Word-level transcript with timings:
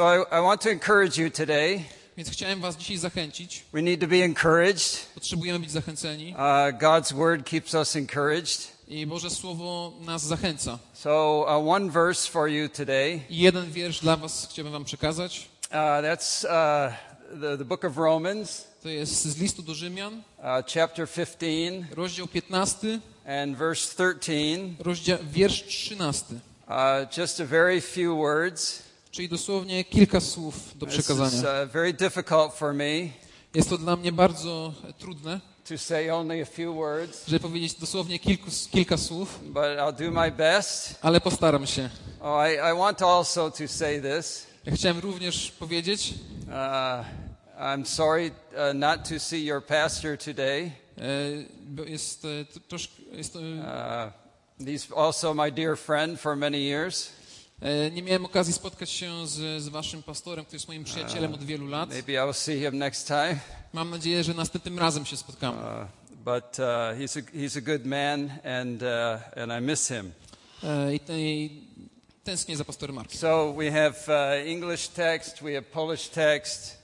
So 0.00 0.06
I, 0.06 0.38
I 0.38 0.40
want 0.40 0.62
to 0.62 0.70
encourage 0.70 1.18
you 1.18 1.30
today. 1.30 1.84
Więc 2.16 2.30
chciałem 2.30 2.60
was 2.60 2.76
dzisiaj 2.76 2.96
zachęcić. 2.96 3.64
We 3.72 3.82
need 3.82 4.00
to 4.00 4.06
be 4.06 4.24
encouraged. 4.24 5.06
Potrzebujemy 5.14 5.58
być 5.58 5.70
zachęceni 5.70 6.34
Uh, 6.34 6.78
God's 6.78 7.12
word 7.12 7.44
keeps 7.46 7.74
us 7.74 7.96
encouraged. 7.96 8.72
i 8.88 9.06
Boże 9.06 9.30
Słowo 9.30 9.92
nas 10.00 10.22
zachęca. 10.22 10.78
So 10.94 11.40
uh, 11.42 11.68
one 11.68 11.90
verse 11.90 12.30
for 12.30 12.48
you 12.48 12.68
today. 12.68 13.20
I 13.30 13.38
jeden 13.38 13.70
wiersz 13.70 14.00
dla 14.00 14.16
was 14.16 14.48
chciałbym 14.50 14.72
wam 14.72 14.84
przekazać. 14.84 15.48
Uh, 15.70 15.76
that's 16.02 16.44
uh, 16.44 16.94
the, 17.40 17.58
the 17.58 17.64
book 17.64 17.84
of 17.84 17.96
Romans, 17.96 18.64
To 18.82 18.88
jest 18.88 19.24
z 19.24 19.40
listu 19.40 19.62
do 19.62 19.74
Rzymian, 19.74 20.14
uh, 20.14 20.44
chapter 20.74 21.08
15 21.08 21.86
rozdział 21.94 22.26
15, 22.26 23.00
and 23.26 23.56
verse 23.56 23.94
13. 23.94 24.58
rozdział, 24.78 25.18
wiersz 25.32 25.62
13. 25.62 26.34
Uh, 26.68 27.18
just 27.18 27.40
a 27.40 27.44
very 27.44 27.80
few 27.80 28.16
words. 28.16 28.89
Czyli 29.10 29.28
dosłownie 29.28 29.84
kilka 29.84 30.20
słów 30.20 30.78
do 30.78 30.86
przekazania. 30.86 31.42
uh, 31.64 33.12
Jest 33.54 33.68
to 33.70 33.78
dla 33.78 33.96
mnie 33.96 34.12
bardzo 34.12 34.74
trudne, 34.98 35.40
few 36.44 36.74
words, 36.74 37.26
żeby 37.28 37.40
powiedzieć 37.40 37.74
dosłownie 37.74 38.18
kilku, 38.18 38.50
kilka 38.70 38.96
słów, 38.96 39.40
ale 41.02 41.20
postaram 41.20 41.66
się. 41.66 41.90
Oh, 42.20 42.50
I, 42.50 42.54
I 42.54 42.78
want 42.78 43.02
also 43.02 43.50
to 43.50 43.68
say 43.68 44.02
this. 44.02 44.46
Ja 44.64 44.72
chciałem 44.72 44.98
również 44.98 45.50
powiedzieć, 45.50 46.14
Uh, 46.48 47.04
I'm 47.60 47.84
sorry 47.86 48.30
uh, 48.52 48.74
not 48.74 49.08
to 49.08 49.18
see 49.20 49.44
your 49.44 49.66
pastor 49.66 50.18
today. 50.18 50.72
e, 51.78 51.90
jest 51.90 52.24
e, 52.24 52.44
troszkę, 52.68 52.94
jest 53.12 53.36
Uh, 53.36 54.12
he's 54.66 54.92
also 54.96 55.34
my 55.34 55.52
dear 55.52 55.76
friend 55.76 56.20
for 56.20 56.36
many 56.36 56.58
years. 56.58 57.10
E, 57.60 57.90
nie 57.90 58.02
miałem 58.02 58.24
okazji 58.24 58.52
spotkać 58.52 58.90
się 58.90 59.26
z, 59.26 59.62
z 59.62 59.68
waszym 59.68 60.02
pastorem, 60.02 60.44
który 60.44 60.56
jest 60.56 60.68
moim 60.68 60.84
przyjacielem 60.84 61.34
od 61.34 61.44
wielu 61.44 61.66
lat. 61.66 61.88
Maybe 61.88 62.12
I'll 62.12 62.32
see 62.32 62.60
him 62.60 62.78
next 62.78 63.06
time. 63.06 63.36
Mam 63.72 63.90
nadzieję, 63.90 64.24
że 64.24 64.34
następnym 64.34 64.78
razem 64.78 65.06
się 65.06 65.16
spotkamy. 65.16 65.58
Uh, 65.58 65.86
but 66.24 66.58
uh, 66.58 66.64
he's, 66.98 67.18
a, 67.18 67.22
he's 67.36 67.58
a 67.58 67.60
good 67.60 67.86
man, 67.86 68.30
and, 68.60 68.82
uh, 68.82 69.38
and 69.42 69.52
I 69.62 69.66
miss 69.66 69.88
him. 69.88 70.12
E, 70.64 70.94
I, 70.94 71.00
i 71.08 71.50
tęsknię 72.24 72.56
za 72.56 72.64
pastorem 72.64 72.96
Markiem. 72.96 73.18
So 73.18 73.52
we 73.52 73.70
have 73.70 73.94
uh, 74.08 74.48
English 74.48 74.88
text, 74.88 75.42
we 75.42 75.54
have 75.54 75.62
Polish 75.62 76.08
text. 76.08 76.79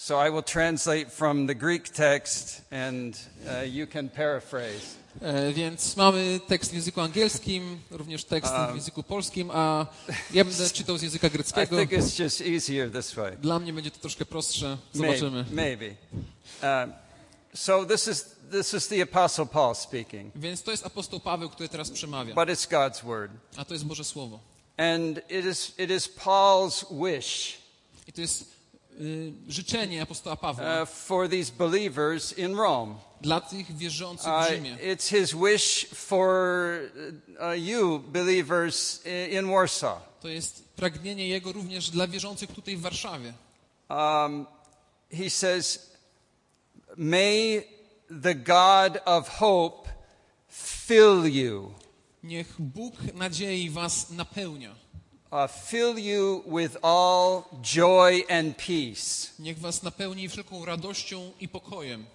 So 0.00 0.16
I 0.16 0.30
will 0.30 0.42
translate 0.42 1.12
from 1.12 1.46
the 1.46 1.54
Greek 1.54 1.90
text, 1.90 2.62
and 2.70 3.14
uh, 3.46 3.60
you 3.66 3.86
can 3.86 4.08
paraphrase. 4.08 4.96
E, 5.22 5.52
Więc 5.52 5.96
mamy 5.96 6.40
tekst 6.48 6.70
w 6.70 6.74
języku 6.74 7.00
angielskim, 7.00 7.78
również 7.90 8.24
tekst 8.24 8.52
w 8.72 8.74
języku 8.74 9.02
polskim, 9.02 9.50
a 9.50 9.86
ja 10.34 10.44
będę 10.44 10.70
czytał 10.80 10.98
z 10.98 11.02
języka 11.02 11.26
I 11.26 11.30
greckiego. 11.30 11.76
think 11.76 11.90
it's 11.90 12.22
just 12.22 12.40
easier 12.40 12.92
this 12.92 13.14
way. 13.14 13.36
Dla 13.36 13.58
mnie 13.58 13.72
będzie 13.72 13.90
to 13.90 13.98
troszkę 13.98 14.24
prostsze. 14.24 14.78
Zobaczymy. 14.92 15.44
Maybe. 15.50 15.86
Um, 16.62 16.92
so 17.54 17.84
this 17.84 18.08
is 18.08 18.24
this 18.50 18.74
is 18.74 18.88
the 18.88 19.02
Apostle 19.02 19.46
Paul 19.46 19.74
speaking, 19.74 20.32
Więc 20.36 20.62
to 20.62 20.70
jest 20.70 20.86
apostoł 20.86 21.20
Paweł, 21.20 21.48
który 21.48 21.68
teraz 21.68 21.90
przemawia, 21.90 22.34
but 22.34 22.48
it's 22.48 22.70
God's 22.70 23.04
word, 23.04 23.32
a 23.56 23.64
to 23.64 23.74
jest 23.74 23.86
Boże 23.86 24.04
Słowo. 24.04 24.38
and 24.76 25.18
it 25.18 25.44
is 25.44 25.72
it 25.78 25.90
is 25.90 26.08
Paul's 26.08 26.84
wish 27.06 27.58
I 28.08 28.12
to 28.12 28.20
jest 28.20 28.59
życzenie 29.48 30.02
apostoła 30.02 30.36
Pawła 30.36 30.82
uh, 30.82 30.88
for 30.88 31.28
these 31.28 31.52
believers 31.58 32.38
in 32.38 32.54
Rome. 32.56 32.94
dla 33.20 33.40
tych 33.40 33.76
wierzących 33.76 34.28
Uh, 34.28 34.44
w 34.46 34.48
Rzymie. 34.48 34.76
it's 34.76 35.08
his 35.10 35.34
wish 35.34 35.86
for 35.94 36.28
uh, 37.38 37.58
you 37.66 37.98
believers 37.98 39.00
in 39.30 39.50
Warsaw. 39.50 40.18
To 40.20 40.28
jest 40.28 40.68
pragnienie 40.76 41.28
jego 41.28 41.52
również 41.52 41.90
dla 41.90 42.06
wierzących 42.06 42.52
tutaj 42.52 42.76
w 42.76 42.80
Warszawie. 42.80 43.32
Um, 43.90 44.46
he 45.12 45.30
says, 45.30 45.90
"May 46.96 47.64
the 48.22 48.34
God 48.34 48.98
of 49.04 49.28
hope 49.28 49.88
fill 50.48 51.24
you." 51.24 51.74
Niech 52.22 52.54
Bóg 52.58 52.94
nadziei 53.14 53.70
was 53.70 54.10
napełnia. 54.10 54.74
Uh, 55.32 55.46
fill 55.46 55.98
you 55.98 56.42
with 56.46 56.76
all 56.82 57.44
joy 57.62 58.22
and 58.28 58.56
peace. 58.56 59.30
Niech 59.38 59.58
was 59.58 59.82
napełni 59.82 60.28
wszelką 60.28 60.64
radością 60.64 61.32
i 61.40 61.48
pokojem. 61.48 62.06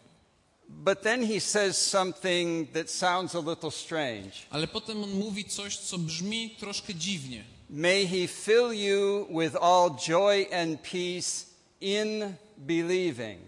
But 0.69 1.01
then 1.01 1.27
he 1.27 1.39
says 1.39 1.77
something 1.77 2.71
that 2.73 2.89
sounds 2.89 3.35
a 3.35 3.39
little 3.39 3.71
strange. 3.71 4.31
Ale 4.49 4.67
potem 4.67 5.03
on 5.03 5.09
mówi 5.09 5.45
coś, 5.45 5.77
co 5.77 5.97
brzmi 5.97 6.55
troszkę 6.59 6.95
dziwnie. 6.95 7.43
May 7.69 8.07
he 8.07 8.27
fill 8.27 8.73
you 8.73 9.27
with 9.39 9.55
all 9.55 9.89
joy 10.07 10.47
and 10.51 10.81
peace 10.81 11.45
in 11.81 12.35
believing. 12.57 13.39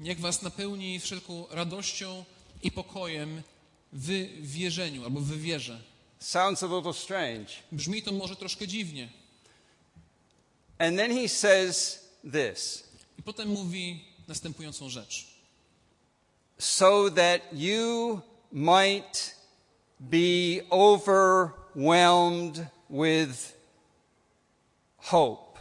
Niech 0.00 0.20
was 0.20 0.42
napełni 0.42 1.00
wszelką 1.00 1.46
radością 1.50 2.24
i 2.62 2.70
pokojem 2.70 3.42
w 3.92 4.26
wierzeniu 4.40 5.04
albo 5.04 5.20
w 5.20 5.32
wierze. 5.32 5.80
Sounds 6.18 6.62
a 6.62 6.66
little 6.66 6.92
strange. 6.92 7.46
Brzmi 7.72 8.02
to 8.02 8.12
może 8.12 8.36
troszkę 8.36 8.66
dziwnie. 8.68 9.08
And 10.78 10.98
then 10.98 11.10
he 11.12 11.28
says 11.28 12.00
this 12.32 12.84
I 13.18 13.22
potem 13.22 13.48
mówi 13.48 14.04
następującą 14.28 14.88
rzecz. 14.88 15.26
so 16.58 17.10
that 17.10 17.42
you 17.52 18.20
might 18.52 19.34
be 20.00 20.60
overwhelmed 20.70 22.66
with 22.90 23.52
hope. 24.98 25.58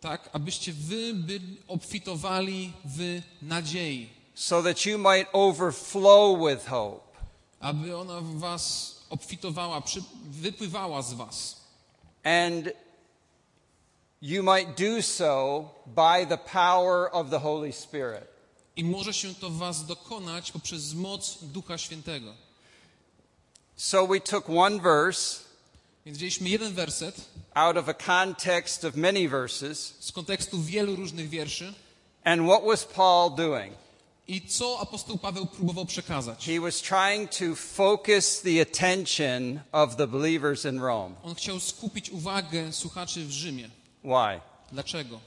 Tak, 0.00 0.30
abyście 0.32 0.72
wy 0.72 1.14
byli 1.14 1.56
obfitowali 1.68 2.72
w 2.84 3.20
nadziei. 3.42 4.08
so 4.34 4.62
that 4.62 4.86
you 4.86 4.98
might 4.98 5.28
overflow 5.32 6.48
with 6.48 6.66
hope. 6.66 7.04
Aby 7.60 7.96
ona 7.96 8.20
was 8.20 8.94
obfitowała, 9.14 9.82
wypływała 10.24 11.02
z 11.02 11.14
was. 11.14 11.56
And 12.24 12.68
you 14.22 14.42
might 14.42 14.76
do 14.76 15.02
so 15.02 15.64
by 15.86 16.26
the 16.26 16.38
power 16.38 17.08
of 17.12 17.30
the 17.30 17.38
Holy 17.38 17.72
Spirit. 17.72 18.24
I 18.76 18.84
może 18.84 19.14
się 19.14 19.34
to 19.34 19.50
w 19.50 19.56
was 19.58 19.86
dokonać 19.86 20.52
poprzez 20.52 20.94
moc 20.94 21.38
Ducha 21.42 21.78
Świętego. 21.78 22.34
So 23.76 24.06
we 24.06 24.20
took 24.20 24.50
one 24.50 24.80
verse 24.80 25.40
Więc 26.06 26.18
wzięliśmy 26.18 26.48
jeden 26.48 26.74
werset 26.74 27.16
out 27.54 27.76
of 27.76 27.88
a 27.88 27.94
context 27.94 28.84
of 28.84 28.94
many 28.94 29.28
verses, 29.28 29.94
z 30.00 30.12
kontekstu 30.12 30.62
wielu 30.62 30.96
różnych 30.96 31.28
wierszy. 31.28 31.74
and 32.24 32.42
what 32.42 32.64
was 32.64 32.84
Paul 32.84 33.30
doing? 33.30 33.74
I 34.28 34.40
co 34.48 34.80
apostoł 34.80 35.18
Paweł 35.18 35.46
próbował 35.46 35.86
przekazać? 35.86 36.46
He 36.46 36.60
was 36.60 36.82
trying 36.82 37.30
to 37.30 37.54
focus 37.56 38.40
the 38.40 38.60
attention 38.60 39.60
of 39.72 39.96
the 39.96 40.06
believers 40.06 40.64
in 40.64 40.80
Rome. 40.80 41.14
On 41.22 41.34
chciał 41.34 41.60
skupić 41.60 42.10
uwagę 42.10 42.72
słuchaczy 42.72 43.24
w 43.24 43.30
Rzymie. 43.30 43.68
Why? 44.04 44.40
Dlaczego? 44.72 45.20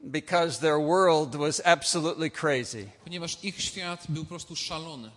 Because 0.00 0.60
their 0.60 0.78
world 0.78 1.36
was 1.36 1.62
absolutely 1.64 2.30
crazy. 2.30 2.90
Ponieważ 3.04 3.38
ich 3.42 3.62
świat 3.62 4.04
był 4.08 4.24
po 4.24 4.28
prostu 4.28 4.56
szalony. 4.56 5.10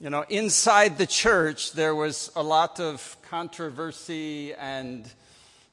You 0.00 0.08
know, 0.08 0.30
inside 0.30 0.90
the 0.98 1.06
church, 1.06 1.70
there 1.70 1.94
was 1.94 2.30
a 2.34 2.42
lot 2.42 2.80
of 2.80 3.16
controversy 3.30 4.54
and 4.58 5.14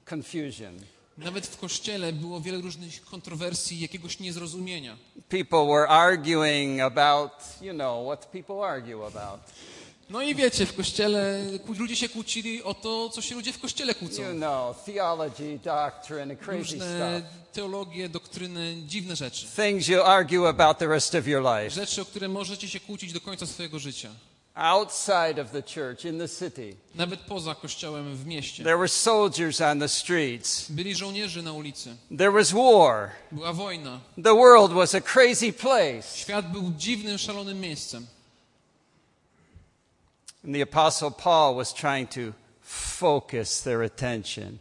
confusion. 0.06 0.80
Nawet 1.24 1.48
w 1.48 1.58
kościele 1.58 2.14
było 2.14 2.42
wiele 2.42 2.62
różnych 2.62 3.06
kontrowersji, 3.06 3.80
jakiegoś 3.80 4.20
niezrozumienia. 4.20 4.98
People 5.30 5.66
were 5.68 5.88
arguing 5.88 6.82
about, 6.82 7.32
you 7.62 7.74
know, 7.74 8.06
what 8.06 8.26
people 8.26 8.56
argue 8.56 9.06
about. 9.06 9.42
No 10.10 10.22
i 10.22 10.36
wiecie, 10.36 10.66
w 10.66 10.76
kościele 10.76 11.44
ludzie 11.80 11.96
się 11.96 12.10
kłócili 12.10 12.64
o 12.64 12.74
to, 12.74 13.10
co 13.10 13.22
się 13.22 13.36
ludzie 13.36 13.54
w 13.54 13.60
kościele 13.60 13.96
kłócą. 13.96 14.22
You 14.22 14.36
know, 14.36 14.84
theology, 14.86 15.60
doctrine, 15.64 16.36
crazy 16.36 16.58
Różne 16.58 17.22
teologie, 17.54 18.10
doktryny, 18.10 18.76
dziwne 18.88 19.16
rzeczy. 19.16 19.48
Things 19.56 19.88
you 19.88 20.02
argue 20.04 20.48
about 20.48 20.78
the 20.78 20.88
rest 20.88 21.16
of 21.16 21.28
your 21.28 21.44
life. 21.44 21.70
Rzeczy, 21.70 22.02
o 22.02 22.06
które 22.06 22.28
możecie 22.28 22.70
się 22.70 22.80
kłócić 22.80 23.14
do 23.14 23.22
końca 23.22 23.46
swojego 23.46 23.80
życia. 23.80 24.10
Outside 24.56 25.42
of 25.42 25.52
the 25.52 25.64
church, 25.64 26.06
in 26.06 26.18
the 26.20 26.28
city, 26.28 26.76
Nawet 26.96 27.20
poza 27.20 27.56
kościołem 27.56 28.16
w 28.16 28.26
mieście. 28.26 28.64
there 28.64 28.78
were 28.78 28.88
soldiers 28.88 29.62
on 29.62 29.80
the 29.80 29.88
streets. 29.90 30.72
Byli 30.72 30.96
żołnierze 30.96 31.42
na 31.42 31.54
ulicy. 31.54 31.96
There 32.18 32.32
was 32.32 32.52
war. 32.52 33.12
Była 33.32 33.54
wojna. 33.54 34.00
The 34.24 34.36
world 34.36 34.74
was 34.74 34.96
a 34.96 35.02
crazy 35.02 35.54
place. 35.54 36.18
Świat 36.18 36.52
był 36.52 36.72
dziwnym, 36.78 37.18
szalonym 37.18 37.60
miejscem. 37.60 38.08
And 40.46 40.56
the 40.56 40.62
Apostle 40.62 41.12
Paul 41.12 41.56
was 41.56 41.74
trying 41.74 42.10
to 42.10 42.22
focus 42.62 43.62
their 43.62 43.82
attention. 43.84 44.58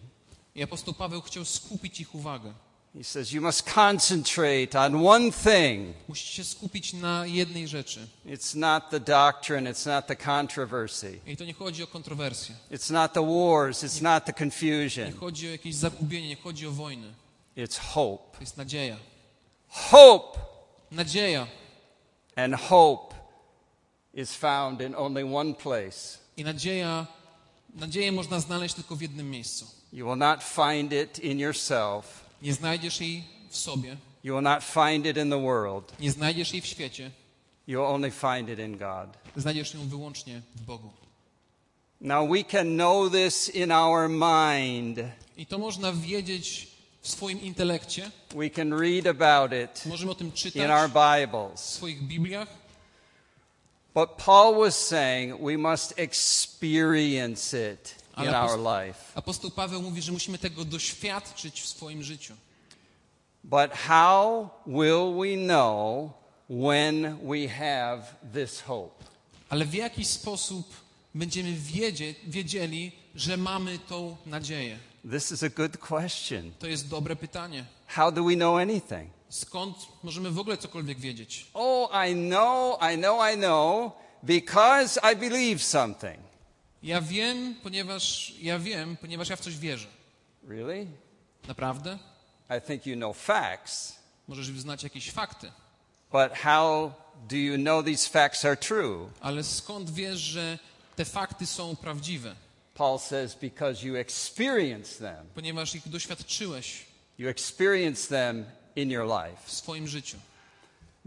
I 0.54 0.62
apostoł 0.62 0.94
Paweł 0.94 1.20
chciał 1.22 1.44
skupić 1.44 2.00
ich 2.00 2.14
uwagę. 2.14 2.52
He 2.94 3.04
says 3.04 3.32
you 3.32 3.40
must 3.40 3.64
concentrate 3.74 4.74
on 4.78 4.94
one 5.06 5.30
thing. 5.32 5.94
Musicie 6.08 6.32
się 6.34 6.44
skupić 6.44 6.92
na 6.92 7.26
jednej 7.26 7.68
rzeczy. 7.68 8.06
It's 8.26 8.56
not 8.56 8.90
the 8.90 9.00
doctrine, 9.00 9.70
it's 9.72 9.86
not 9.86 10.06
the 10.06 10.16
controversy, 10.16 11.20
I 11.26 11.36
to 11.36 11.44
nie 11.44 11.54
chodzi 11.54 11.82
o 11.82 11.86
kontrowersje. 11.86 12.54
it's 12.70 12.92
not 12.92 13.12
the 13.12 13.22
wars, 13.26 13.84
it's 13.84 14.02
not 14.02 14.24
the 14.24 14.32
Nie 14.32 14.38
confusion. 14.38 15.12
chodzi 15.20 15.48
o 15.48 15.50
jakieś 15.50 15.74
zagubienie, 15.74 16.28
nie 16.28 16.36
chodzi 16.36 16.66
o 16.66 16.70
wojny. 16.70 17.12
It's 17.56 17.78
hope. 17.78 18.32
To 18.36 18.40
jest 18.40 18.56
nadzieja. 18.56 18.96
Hope! 19.68 20.38
Nadzieja. 20.90 21.46
And 22.36 22.54
hope 22.54 23.14
is 24.14 24.34
found 24.34 24.80
in 24.80 24.94
only 24.94 25.24
one 25.36 25.54
place. 25.54 26.18
I 26.36 26.44
nadzieja, 26.44 27.06
nadzieję 27.74 28.12
można 28.12 28.40
znaleźć 28.40 28.74
tylko 28.74 28.96
w 28.96 29.00
jednym 29.02 29.30
miejscu. 29.30 29.66
You 29.92 30.06
will 30.06 30.18
not 30.18 30.42
find 30.44 30.92
it 30.92 31.18
in 31.18 31.38
yourself, 31.38 32.04
Nie 32.42 32.54
znajdziesz 32.54 33.00
jej 33.00 33.24
w 33.50 33.56
sobie, 33.56 33.96
you 34.24 34.34
will 34.34 34.42
not 34.42 34.62
find 34.64 35.06
it 35.06 35.16
in 35.16 35.30
the 35.30 35.40
world. 35.42 35.92
nie 36.00 36.10
znajdziesz 36.10 36.52
jej 36.52 36.60
w 36.62 36.66
świecie, 36.66 37.10
You 37.66 37.78
will 37.80 37.86
only 37.94 38.10
find 38.10 38.48
it 38.48 38.58
in 38.58 38.76
God. 38.78 39.08
znajdziesz 39.36 39.74
ją 39.74 39.88
wyłącznie 39.88 40.42
w 40.56 40.60
Bogu. 40.62 40.90
Now 42.00 42.30
we 42.30 42.44
can 42.44 42.74
know 42.76 43.12
this 43.12 43.48
in 43.54 43.72
our 43.72 44.08
mind. 44.08 44.98
I 45.36 45.46
to 45.46 45.58
można 45.58 45.92
wiedzieć 45.92 46.68
w 47.02 47.08
swoim 47.08 47.40
intelekcie, 47.40 48.10
We 48.34 48.50
can 48.50 48.72
read 48.80 49.06
about 49.06 49.52
it 49.52 49.86
możemy 49.86 50.10
o 50.10 50.14
tym 50.14 50.26
in 50.26 50.32
czytać 50.32 50.70
our 50.70 50.88
w 50.90 50.92
Bibles. 50.92 51.60
swoich 51.60 52.02
Bibliach, 52.02 52.48
But 53.94 54.10
Paul 54.10 54.54
was 54.54 54.86
saying 54.86 55.40
we 55.40 55.58
must 55.58 55.94
experience 55.98 57.72
it 57.72 57.94
in 57.94 57.99
Ale 58.28 58.40
our 58.40 58.58
apost- 58.58 58.86
life. 58.86 59.00
Apostoł 59.14 59.50
Paweł 59.50 59.82
mówi, 59.82 60.02
że 60.02 60.12
musimy 60.12 60.38
tego 60.38 60.64
doświadczyć 60.64 61.60
w 61.62 61.66
swoim 61.68 62.02
życiu. 62.02 62.34
But 63.44 63.72
how 63.72 64.50
will 64.66 65.14
we 65.18 65.36
know 65.46 66.10
when 66.48 67.18
we 67.28 67.48
have 67.48 68.02
this 68.34 68.60
hope? 68.60 69.04
Ale 69.48 69.64
w 69.64 69.74
jaki 69.74 70.04
sposób 70.04 70.66
będziemy 71.14 71.52
wiedzie, 71.52 72.14
wiedzieli, 72.26 72.92
że 73.14 73.36
mamy 73.36 73.78
tą 73.78 74.16
nadzieję? 74.26 74.78
This 75.10 75.32
is 75.32 75.42
a 75.42 75.48
good 75.48 75.76
question. 75.78 76.52
To 76.58 76.66
jest 76.66 76.88
dobre 76.88 77.16
pytanie. 77.16 77.64
How 77.86 78.12
do 78.12 78.24
we 78.24 78.34
know 78.34 78.56
anything? 78.58 79.10
Skąd 79.28 79.76
możemy 80.02 80.30
w 80.30 80.38
ogóle 80.38 80.56
cokolwiek 80.56 80.98
wiedzieć? 81.00 81.46
Oh, 81.54 82.06
I 82.08 82.14
know, 82.14 82.78
I 82.94 82.98
know, 82.98 83.20
I 83.34 83.36
know, 83.36 83.92
because 84.22 85.00
I 85.12 85.16
believe 85.16 85.62
something. 85.62 86.29
Ja 86.82 87.00
wiem, 87.00 87.54
ponieważ 87.62 88.34
ja 88.40 88.58
wiem, 88.58 88.96
ponieważ 88.96 89.28
ja 89.28 89.36
w 89.36 89.40
coś 89.40 89.58
wierzę. 89.58 89.86
Really? 90.48 90.86
Naprawdę? 91.48 91.98
I 92.58 92.66
think 92.66 92.86
you 92.86 92.96
know 92.96 93.16
facts, 93.16 93.96
Możesz 94.28 94.46
znać 94.46 94.82
jakieś 94.82 95.10
fakty, 95.10 95.52
but 96.12 96.32
how 96.32 96.92
do 97.28 97.36
you 97.36 97.56
know 97.58 97.84
these 97.84 98.08
facts 98.08 98.44
are 98.44 98.56
true? 98.56 99.10
ale 99.20 99.44
skąd 99.44 99.90
wiesz, 99.90 100.18
że 100.18 100.58
te 100.96 101.04
fakty 101.04 101.46
są 101.46 101.76
prawdziwe? 101.76 102.34
Paul 102.74 102.98
says, 102.98 103.34
because 103.34 103.86
you 103.86 103.96
experience 103.96 104.98
them. 104.98 105.26
Ponieważ 105.34 105.74
ich 105.74 105.88
doświadczyłeś 105.88 106.90
You 107.18 107.28
experience 107.28 108.08
them 108.08 108.44
in 108.76 108.90
your 108.90 109.06
life. 109.06 109.36
w 109.46 109.52
swoim 109.52 109.88
życiu. 109.88 110.16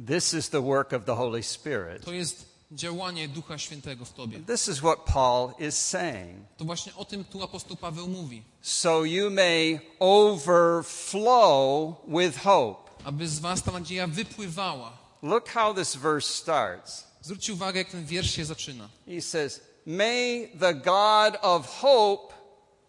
This 0.07 0.33
is 0.33 0.49
the 0.49 0.61
work 0.61 0.93
of 0.93 1.05
the 1.05 1.15
Holy 1.15 1.43
Spirit. 1.43 2.05
To 2.05 2.11
jest 2.13 2.45
działanie 2.73 3.27
Ducha 3.27 3.57
Świętego 3.57 4.05
w 4.05 4.13
tobie. 4.13 4.39
This 4.39 4.67
is 4.67 4.77
what 4.77 4.99
Paul 5.13 5.53
is 5.59 5.77
saying. 5.77 6.47
To 6.57 6.65
właśnie 6.65 6.95
o 6.95 7.05
tym 7.05 7.23
tu 7.25 7.43
apostoł 7.43 7.77
Paweł 7.77 8.07
mówi. 8.07 8.43
So 8.61 9.03
you 9.03 9.29
may 9.29 9.79
overflow 9.99 11.95
with 12.07 12.37
hope. 12.37 12.91
Aby 13.03 13.27
z 13.27 13.39
was 13.39 13.63
ta 13.63 13.71
nadzieja 13.71 14.07
wypływała. 14.07 14.97
Look 15.21 15.49
how 15.49 15.73
this 15.73 15.95
verse 15.95 16.33
starts. 16.33 17.03
Zwróćcie 17.21 17.53
uwagę, 17.53 17.79
jak 17.79 17.89
ten 17.89 18.05
wiersz 18.05 18.31
się 18.31 18.45
zaczyna. 18.45 18.89
He 19.07 19.21
says, 19.21 19.61
May 19.85 20.49
the 20.59 20.73
God 20.73 21.37
of 21.41 21.79
hope 21.81 22.33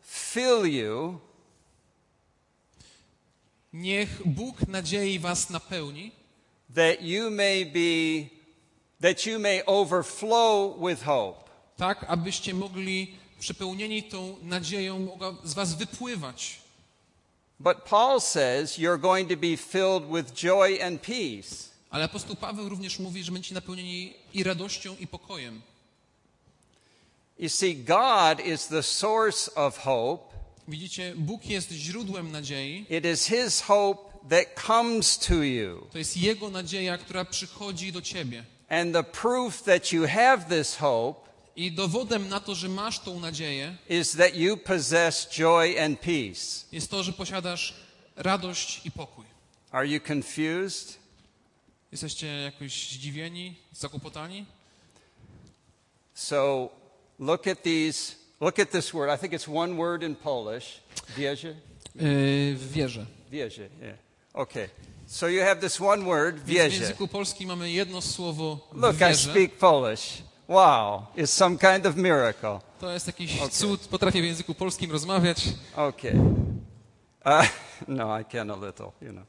fill 0.03 0.67
you 0.67 1.21
Niech 3.75 4.23
Bóg 4.25 4.69
nadziei 4.69 5.19
was 5.19 5.51
napełni, 5.51 6.13
that 6.75 7.03
you 7.03 7.31
may 7.31 7.65
be 7.65 8.31
that 9.05 9.27
you 9.27 9.39
may 9.39 9.63
overflow 9.67 10.77
with 10.89 11.03
hope. 11.03 11.39
tak 11.77 12.05
abyście 12.09 12.55
mogli 12.55 13.15
przepełnieni 13.39 14.03
tą 14.03 14.37
nadzieją 14.43 14.99
mogła 14.99 15.35
z 15.45 15.55
was 15.55 15.75
wypływać. 15.75 16.59
But 17.61 17.77
Paul 17.85 18.21
says 18.21 18.79
you're 18.79 19.01
going 19.01 19.29
to 19.29 19.37
be 19.37 19.57
filled 19.57 20.05
with 20.15 20.35
joy 20.35 20.83
and 20.83 21.01
peace. 21.01 21.69
Ale 21.91 22.05
apostoł 22.05 22.37
Paweł 22.37 22.69
również 22.69 22.99
mówi, 22.99 23.25
że 23.25 23.33
będziecie 23.33 23.55
napełnieni 23.55 24.15
i 24.35 24.45
radością, 24.45 24.97
i 25.01 25.07
pokojem. 25.07 25.63
You 27.39 27.49
see, 27.49 27.75
God 27.77 28.47
is 28.47 28.67
the 28.67 28.83
source 28.83 29.55
of 29.55 29.79
hope. 29.79 30.35
Widzicie, 30.69 31.13
Bóg 31.17 31.47
jest 31.47 31.71
źródłem 31.71 32.33
nadziei. 32.33 32.87
It 32.91 33.05
is 33.05 33.27
His 33.27 33.61
hope 33.61 34.01
that 34.31 34.65
comes 34.67 35.19
to 35.19 35.35
you. 35.35 35.87
To 35.93 35.99
jest 35.99 36.17
Jego 36.17 36.51
nadzieja, 36.51 36.99
która 36.99 37.25
przychodzi 37.25 37.93
do 37.93 38.03
ciebie. 38.03 38.45
And 38.75 38.95
the 38.95 39.03
proof 39.03 39.63
that 39.65 39.93
you 39.93 40.07
have 40.07 40.49
this 40.49 40.77
hope 40.77 41.29
I 41.57 41.71
dowodem 41.71 42.29
na 42.29 42.41
to, 42.41 42.55
że 42.55 42.69
masz 42.69 43.01
tą 43.01 43.21
nadzieję, 43.21 43.77
is 43.89 44.13
that 44.13 44.35
you 44.35 44.57
possess 44.57 45.29
joy 45.31 45.81
and 45.81 46.01
peace. 46.01 46.65
jest 46.73 46.91
to, 46.91 47.03
że 47.03 47.13
posiadasz 47.13 47.75
radość 48.17 48.87
i 48.87 48.91
pokój. 48.91 49.25
Are 49.71 49.89
you 49.89 50.01
confused? 50.09 50.99
Jesteście 51.93 52.27
jakoś 52.27 52.91
zdziwieni, 52.91 53.57
zakłopotani? 53.73 54.47
So 56.15 56.69
look 57.19 57.47
at 57.47 57.63
these 57.63 58.15
look 58.41 58.59
at 58.59 58.71
this 58.71 58.93
word. 58.93 59.11
I 59.11 59.19
think 59.19 59.33
it's 59.33 59.49
one 59.49 59.77
word 59.77 60.03
in 60.03 60.17
Polish. 60.17 60.81
Wierzę? 61.17 61.55
Yy, 61.95 62.57
wierze. 62.57 63.07
Wierzę, 63.31 63.69
yeah. 63.83 63.99
Okay. 64.33 64.69
So 65.15 65.29
you 65.29 65.43
have 65.43 65.61
this 65.61 65.81
one 65.81 66.05
word, 66.05 66.45
Więc 66.45 66.75
w 66.75 66.81
języku 66.81 67.09
polskim 67.09 67.49
mamy 67.49 67.71
jedno 67.71 68.03
słowo 68.03 68.69
Look, 68.73 68.97
I 69.13 69.17
speak 69.17 69.59
Polish. 69.59 70.23
Wow, 70.49 71.07
it's 71.17 71.27
some 71.27 71.59
kind 71.59 71.87
of 71.87 71.97
miracle. 71.97 72.61
To 72.81 72.91
jest 72.91 73.07
jakiś 73.07 73.49
cud. 73.51 73.81
Potrafię 73.81 74.23
w 74.23 74.25
języku 74.25 74.55
polskim 74.55 74.91
rozmawiać. 74.93 75.45
Okay. 75.77 76.15
Uh, 77.25 77.47
no, 77.89 78.21
I 78.21 78.25
can 78.25 78.51
a 78.51 78.57
little, 78.57 78.93
you 79.03 79.13
know. 79.13 79.25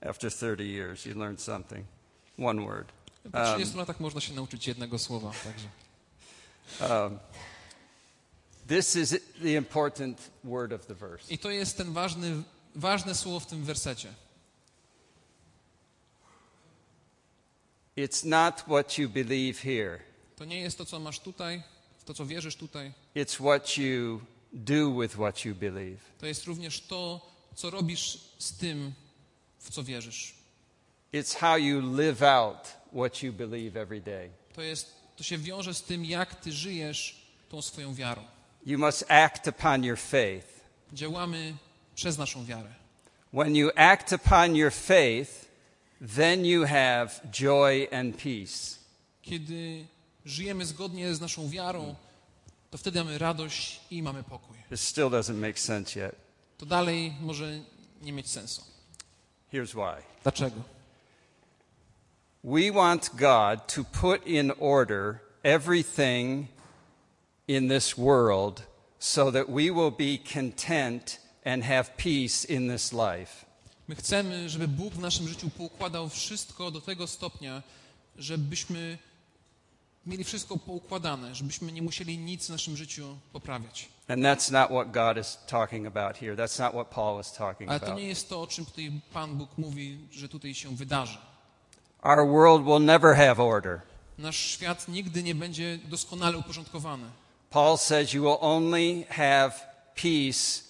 After 0.00 0.32
30 0.32 0.64
years, 0.64 1.06
you 1.06 1.14
learn 1.14 1.36
something. 1.36 1.86
One 2.38 2.66
word. 2.66 2.92
Po 3.32 3.54
30 3.54 3.76
latach 3.76 4.00
można 4.00 4.20
się 4.20 4.34
nauczyć 4.34 4.66
jednego 4.66 4.98
słowa. 4.98 5.32
Także. 5.44 5.68
Um, 6.94 7.18
this 8.68 8.96
is 8.96 9.16
the 9.42 9.52
important 9.52 10.30
word 10.44 10.72
of 10.72 10.86
the 10.86 10.94
verse. 10.94 11.34
I 11.34 11.38
to 11.38 11.50
jest 11.50 11.76
ten 11.76 11.92
ważny, 11.92 12.42
ważne 12.74 13.14
słowo 13.14 13.40
w 13.40 13.46
tym 13.46 13.64
wersecie. 13.64 14.14
It's 17.98 18.24
not 18.24 18.60
what 18.68 18.98
you 18.98 19.08
believe 19.08 19.58
here, 19.62 19.98
To 20.36 20.44
nie 20.44 20.60
jest 20.60 20.78
to, 20.78 20.84
co 20.84 21.00
masz 21.00 21.20
tutaj, 21.20 21.62
to, 22.04 22.14
co 22.14 22.26
wierzysz 22.26 22.56
tutaj. 22.56 22.92
it's 23.14 23.34
what 23.34 23.76
you 23.76 24.20
do 24.52 25.00
with 25.00 25.14
what 25.14 25.44
you 25.44 25.54
believe. 25.54 25.98
To 26.18 26.26
jest 26.26 26.44
również 26.46 26.80
to, 26.80 27.20
co 27.54 27.70
robisz 27.70 28.18
z 28.38 28.52
tym, 28.56 28.92
w 29.58 29.70
co 29.70 29.82
wierzysz. 29.84 30.34
It's 31.12 31.34
how 31.38 31.56
you 31.56 31.96
live 31.96 32.22
out 32.22 32.68
what 32.92 33.22
you 33.22 33.32
believe 33.32 33.80
every 33.80 34.00
day. 34.00 34.30
To, 34.54 34.62
jest, 34.62 34.94
to 35.16 35.22
się 35.24 35.38
wiąże 35.38 35.74
z 35.74 35.82
tym, 35.82 36.04
jak 36.04 36.34
ty 36.34 36.52
żyjesz 36.52 37.26
tą 37.48 37.62
swoją 37.62 37.94
wiarą. 37.94 38.22
You 38.66 38.78
must 38.78 39.04
act 39.08 39.46
upon 39.48 39.84
your 39.84 39.98
faith. 39.98 40.46
Działamy 40.92 41.56
przez 41.94 42.18
naszą 42.18 42.44
wiarę. 42.44 42.74
When 43.32 43.56
you 43.56 43.70
act 43.76 44.12
upon 44.12 44.56
your 44.56 44.72
faith, 44.72 45.47
then 46.00 46.44
you 46.44 46.64
have 46.64 47.20
joy 47.30 47.88
and 47.92 48.16
peace. 48.16 48.78
Kiedy 49.22 49.86
żyjemy 50.24 50.64
zgodnie 50.64 51.14
z 51.14 51.20
naszą 51.20 51.48
wiarą, 51.48 51.94
to 52.70 52.78
wtedy 52.78 53.04
mamy 53.04 53.18
radość 53.18 53.80
i 53.90 54.02
mamy 54.02 54.22
pokój. 54.22 54.56
This 54.70 54.80
still 54.80 55.10
doesn't 55.10 55.34
make 55.34 55.58
sense 55.58 56.00
yet. 56.00 56.16
To 56.58 56.66
dalej 56.66 57.12
może 57.20 57.60
nie 58.02 58.12
mieć 58.12 58.30
sensu. 58.30 58.62
Here's 59.52 59.74
why. 59.74 60.02
Dlaczego? 60.22 60.56
We 62.44 62.72
want 62.72 63.10
God 63.16 63.66
to 63.74 63.84
put 63.84 64.26
in 64.26 64.52
order 64.58 65.20
everything 65.42 66.48
in 67.48 67.68
this 67.68 67.98
world 67.98 68.62
so 68.98 69.30
that 69.30 69.48
we 69.48 69.70
will 69.70 69.90
be 69.90 70.18
content 70.18 71.18
and 71.44 71.64
have 71.64 71.96
peace 71.96 72.44
in 72.44 72.68
this 72.68 72.92
life. 72.92 73.44
My 73.88 73.94
chcemy, 73.94 74.48
żeby 74.48 74.68
Bóg 74.68 74.94
w 74.94 74.98
naszym 74.98 75.28
życiu 75.28 75.50
poukładał 75.50 76.08
wszystko 76.08 76.70
do 76.70 76.80
tego 76.80 77.06
stopnia, 77.06 77.62
żebyśmy 78.16 78.98
mieli 80.06 80.24
wszystko 80.24 80.56
poukładane, 80.56 81.34
żebyśmy 81.34 81.72
nie 81.72 81.82
musieli 81.82 82.18
nic 82.18 82.46
w 82.46 82.50
naszym 82.50 82.76
życiu 82.76 83.18
poprawiać. 83.32 83.88
And 84.08 84.22
that's 84.22 84.52
not 84.52 84.70
what 84.70 84.90
God 84.90 85.18
is 85.26 85.38
talking 85.46 85.86
about 85.86 86.16
here. 86.16 86.36
That's 86.36 86.60
not 86.60 86.72
what 86.72 86.86
Paul 86.86 87.20
is 87.20 87.32
talking 87.32 87.70
Ale 87.70 87.80
to 87.80 87.86
about. 87.86 87.98
nie 87.98 88.08
jest 88.08 88.28
to, 88.28 88.42
o 88.42 88.46
czym 88.46 88.66
tutaj 88.66 89.00
Pan 89.12 89.34
Bóg 89.36 89.58
mówi, 89.58 89.98
że 90.10 90.28
tutaj 90.28 90.54
się 90.54 90.76
wydarzy. 90.76 91.18
Our 92.02 92.28
world 92.28 92.64
will 92.64 92.84
never 92.84 93.16
have 93.16 93.44
order. 93.44 93.80
Nasz 94.18 94.36
świat 94.36 94.88
nigdy 94.88 95.22
nie 95.22 95.34
będzie 95.34 95.78
doskonale 95.84 96.38
uporządkowany. 96.38 97.04
Paul 97.50 97.78
says 97.78 98.12
you 98.12 98.22
will 98.22 98.38
only 98.40 99.04
have 99.08 99.52
peace 99.94 100.62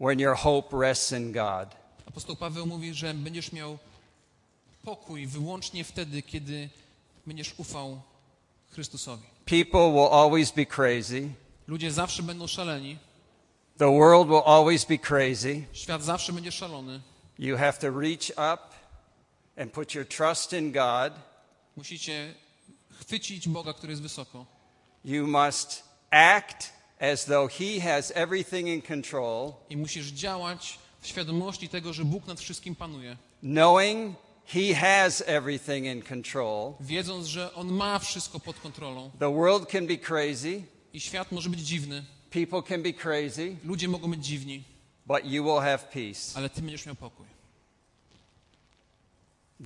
when 0.00 0.20
your 0.20 0.36
hope 0.36 0.76
rests 0.80 1.12
in 1.12 1.32
God. 1.32 1.83
Apostoł 2.14 2.36
Paweł 2.36 2.66
mówi, 2.66 2.94
że 2.94 3.14
będziesz 3.14 3.52
miał 3.52 3.78
pokój 4.84 5.26
wyłącznie 5.26 5.84
wtedy, 5.84 6.22
kiedy 6.22 6.68
będziesz 7.26 7.54
ufał 7.58 8.00
Chrystusowi. 8.70 9.22
People 9.44 9.92
will 9.92 10.08
always 10.12 10.50
be 10.52 10.66
crazy. 10.66 11.28
Ludzie 11.66 11.92
zawsze 11.92 12.22
będą 12.22 12.46
szaleni, 12.46 12.98
The 13.78 13.98
world 13.98 14.28
will 14.28 14.42
always 14.46 14.84
be 14.84 14.98
crazy. 14.98 15.64
świat 15.72 16.02
zawsze 16.02 16.32
będzie 16.32 16.52
szalony. 16.52 17.00
You 17.38 17.56
have 17.56 17.72
to 17.72 18.00
reach 18.00 18.30
up 18.30 18.62
and 19.56 19.72
put 19.72 19.94
your 19.94 20.08
trust 20.08 20.52
in 20.52 20.72
God. 20.72 21.12
Musicie 21.76 22.34
chwycić 23.00 23.48
Boga, 23.48 23.72
który 23.72 23.92
jest 23.92 24.02
wysoko. 24.02 24.46
You 25.04 25.26
must 25.26 25.82
act 26.10 26.72
as 27.00 27.24
though 27.24 27.52
He 27.52 27.80
has 27.80 28.12
everything 28.14 28.68
in 28.68 28.82
control, 28.82 29.52
I 29.70 29.76
musisz 29.76 30.06
działać 30.06 30.78
świadomości 31.06 31.68
tego, 31.68 31.92
że 31.92 32.04
Bóg 32.04 32.26
nad 32.26 32.40
wszystkim 32.40 32.74
panuje. 32.74 33.16
knowing 33.42 34.16
He 34.46 34.74
has 34.74 35.22
everything 35.26 35.86
in 35.86 36.02
control. 36.02 36.74
Wiedząc, 36.80 37.26
że 37.26 37.54
On 37.54 37.72
ma 37.72 37.98
wszystko 37.98 38.40
pod 38.40 38.60
kontrolą. 38.60 39.10
The 39.18 39.34
world 39.34 39.68
can 39.70 39.86
be 39.86 39.96
crazy, 39.96 40.62
I 40.92 41.00
świat 41.00 41.32
może 41.32 41.50
być 41.50 41.60
dziwny, 41.60 42.04
people 42.30 42.62
can 42.62 42.82
be 42.82 42.92
crazy, 42.92 43.56
ludzie 43.64 43.88
mogą 43.88 44.10
być 44.10 44.26
dziwni, 44.26 44.64
but 45.06 45.24
you 45.24 45.44
will 45.44 45.60
have 45.62 45.78
peace. 45.78 46.20
ale 46.38 46.50
Ty 46.50 46.62
będziesz 46.62 46.86
miał 46.86 46.94
pokój. 46.94 47.26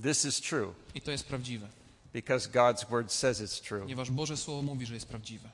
This 0.03 0.25
is 0.25 0.41
true 0.41 0.73
I 0.95 1.01
to 1.01 1.11
jest 1.11 1.25
prawdziwe, 1.27 1.67
because 2.13 2.49
God's 2.49 2.89
word 2.89 3.11
says 3.11 3.41
it's 3.41 3.61
true. 3.67 3.79
ponieważ 3.81 4.11
Boże 4.11 4.37
Słowo 4.37 4.61
mówi, 4.61 4.85
że 4.85 4.93
jest 4.93 5.07
prawdziwe. 5.07 5.49